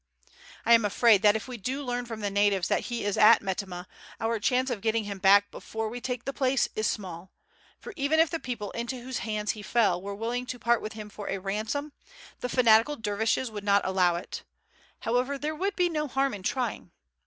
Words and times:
I 0.65 0.73
am 0.73 0.83
afraid 0.83 1.21
that 1.21 1.35
if 1.35 1.47
we 1.47 1.57
do 1.57 1.83
learn 1.83 2.07
from 2.07 2.21
the 2.21 2.31
natives 2.31 2.67
that 2.69 2.85
he 2.89 3.05
is 3.05 3.19
at 3.19 3.43
Metemmeh 3.43 3.85
our 4.19 4.39
chance 4.39 4.71
of 4.71 4.81
getting 4.81 5.03
him 5.03 5.19
back 5.19 5.51
before 5.51 5.89
we 5.89 6.01
take 6.01 6.25
the 6.25 6.33
place 6.33 6.67
is 6.75 6.87
small, 6.87 7.29
for 7.79 7.93
even 7.95 8.19
if 8.19 8.31
the 8.31 8.39
people 8.39 8.71
into 8.71 8.99
whose 9.01 9.19
hands 9.19 9.51
he 9.51 9.61
fell 9.61 10.01
were 10.01 10.15
willing 10.15 10.47
to 10.47 10.57
part 10.57 10.81
with 10.81 10.93
him 10.93 11.07
for 11.11 11.29
a 11.29 11.37
ransom, 11.37 11.93
the 12.39 12.49
fanatical 12.49 12.95
dervishes 12.95 13.51
would 13.51 13.63
not 13.63 13.85
allow 13.85 14.15
it; 14.15 14.41
however, 15.01 15.37
there 15.37 15.53
would 15.53 15.75
be 15.75 15.87
no 15.87 16.07
harm 16.07 16.33
in 16.33 16.41
trying. 16.41 16.89